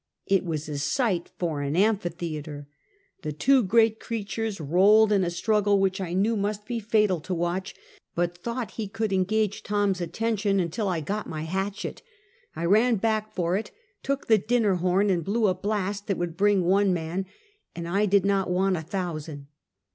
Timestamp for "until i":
10.59-11.01